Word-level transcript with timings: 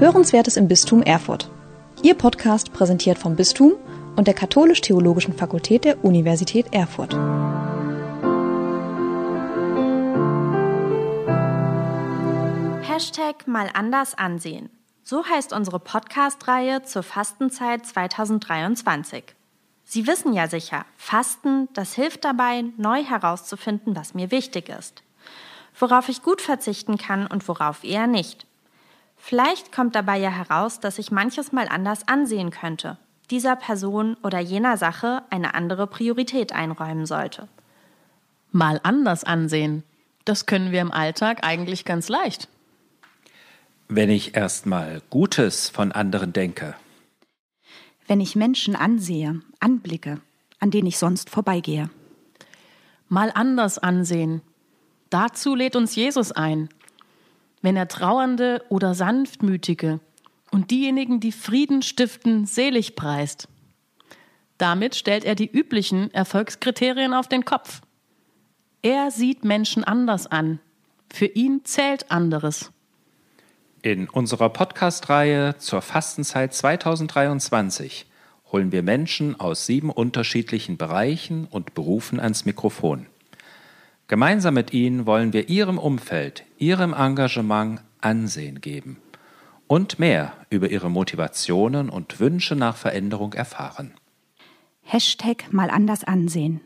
Hörenswertes 0.00 0.56
im 0.56 0.68
Bistum 0.68 1.02
Erfurt. 1.02 1.50
Ihr 2.04 2.14
Podcast 2.14 2.72
präsentiert 2.72 3.18
vom 3.18 3.34
Bistum 3.34 3.72
und 4.14 4.28
der 4.28 4.34
Katholisch-Theologischen 4.34 5.34
Fakultät 5.34 5.84
der 5.84 6.04
Universität 6.04 6.72
Erfurt. 6.72 7.14
Hashtag 12.88 13.48
mal 13.48 13.70
anders 13.74 14.16
ansehen. 14.16 14.70
So 15.02 15.24
heißt 15.24 15.52
unsere 15.52 15.80
Podcast-Reihe 15.80 16.84
zur 16.84 17.02
Fastenzeit 17.02 17.84
2023. 17.84 19.24
Sie 19.82 20.06
wissen 20.06 20.32
ja 20.32 20.46
sicher, 20.46 20.86
Fasten, 20.96 21.68
das 21.72 21.94
hilft 21.94 22.24
dabei, 22.24 22.66
neu 22.76 23.02
herauszufinden, 23.02 23.96
was 23.96 24.14
mir 24.14 24.30
wichtig 24.30 24.68
ist. 24.68 25.02
Worauf 25.76 26.08
ich 26.08 26.22
gut 26.22 26.40
verzichten 26.40 26.98
kann 26.98 27.26
und 27.26 27.48
worauf 27.48 27.82
eher 27.82 28.06
nicht. 28.06 28.47
Vielleicht 29.18 29.72
kommt 29.72 29.94
dabei 29.94 30.16
ja 30.18 30.30
heraus, 30.30 30.80
dass 30.80 30.98
ich 30.98 31.10
manches 31.10 31.52
mal 31.52 31.68
anders 31.68 32.06
ansehen 32.08 32.50
könnte, 32.50 32.96
dieser 33.30 33.56
Person 33.56 34.16
oder 34.22 34.38
jener 34.38 34.76
Sache 34.76 35.22
eine 35.28 35.54
andere 35.54 35.86
Priorität 35.86 36.52
einräumen 36.52 37.04
sollte. 37.04 37.48
Mal 38.50 38.80
anders 38.82 39.24
ansehen. 39.24 39.82
Das 40.24 40.46
können 40.46 40.72
wir 40.72 40.80
im 40.80 40.92
Alltag 40.92 41.38
eigentlich 41.42 41.84
ganz 41.84 42.08
leicht. 42.08 42.48
Wenn 43.88 44.10
ich 44.10 44.34
erstmal 44.34 45.02
Gutes 45.10 45.68
von 45.68 45.92
anderen 45.92 46.32
denke. 46.32 46.74
Wenn 48.06 48.20
ich 48.20 48.36
Menschen 48.36 48.76
ansehe, 48.76 49.40
anblicke, 49.60 50.20
an 50.60 50.70
denen 50.70 50.86
ich 50.86 50.98
sonst 50.98 51.28
vorbeigehe. 51.28 51.90
Mal 53.08 53.30
anders 53.34 53.78
ansehen. 53.78 54.42
Dazu 55.10 55.54
lädt 55.54 55.76
uns 55.76 55.94
Jesus 55.94 56.32
ein. 56.32 56.68
Wenn 57.62 57.76
er 57.76 57.88
Trauernde 57.88 58.64
oder 58.68 58.94
Sanftmütige 58.94 60.00
und 60.50 60.70
diejenigen, 60.70 61.20
die 61.20 61.32
Frieden 61.32 61.82
stiften, 61.82 62.46
selig 62.46 62.94
preist. 62.96 63.48
Damit 64.58 64.94
stellt 64.94 65.24
er 65.24 65.34
die 65.34 65.50
üblichen 65.50 66.12
Erfolgskriterien 66.12 67.14
auf 67.14 67.28
den 67.28 67.44
Kopf. 67.44 67.80
Er 68.82 69.10
sieht 69.10 69.44
Menschen 69.44 69.84
anders 69.84 70.26
an. 70.26 70.60
Für 71.12 71.26
ihn 71.26 71.64
zählt 71.64 72.10
anderes. 72.10 72.70
In 73.82 74.08
unserer 74.08 74.50
Podcast-Reihe 74.50 75.56
zur 75.58 75.82
Fastenzeit 75.82 76.52
2023 76.52 78.06
holen 78.50 78.72
wir 78.72 78.82
Menschen 78.82 79.38
aus 79.38 79.66
sieben 79.66 79.90
unterschiedlichen 79.90 80.76
Bereichen 80.76 81.46
und 81.50 81.74
Berufen 81.74 82.18
ans 82.18 82.44
Mikrofon. 82.44 83.06
Gemeinsam 84.08 84.54
mit 84.54 84.72
ihnen 84.72 85.04
wollen 85.06 85.34
wir 85.34 85.50
ihrem 85.50 85.78
Umfeld, 85.78 86.44
ihrem 86.56 86.94
Engagement 86.94 87.82
Ansehen 88.00 88.60
geben 88.60 88.96
und 89.66 89.98
mehr 89.98 90.32
über 90.50 90.70
ihre 90.70 90.90
Motivationen 90.90 91.90
und 91.90 92.18
Wünsche 92.18 92.56
nach 92.56 92.76
Veränderung 92.76 93.34
erfahren. 93.34 93.92
Hashtag 94.82 95.52
mal 95.52 95.68
anders 95.68 96.04
ansehen. 96.04 96.60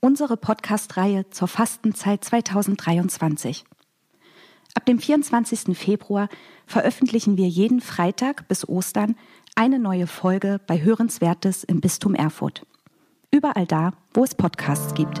Unsere 0.00 0.36
Podcast-Reihe 0.36 1.30
zur 1.30 1.46
Fastenzeit 1.46 2.24
2023. 2.24 3.64
Ab 4.74 4.84
dem 4.86 4.98
24. 4.98 5.76
Februar 5.76 6.28
veröffentlichen 6.66 7.36
wir 7.36 7.48
jeden 7.48 7.80
Freitag 7.80 8.48
bis 8.48 8.68
Ostern 8.68 9.14
eine 9.54 9.78
neue 9.78 10.06
Folge 10.06 10.60
bei 10.66 10.82
Hörenswertes 10.82 11.64
im 11.64 11.80
Bistum 11.80 12.14
Erfurt. 12.14 12.66
Überall 13.30 13.66
da, 13.66 13.92
wo 14.14 14.24
es 14.24 14.34
Podcasts 14.34 14.94
gibt. 14.94 15.20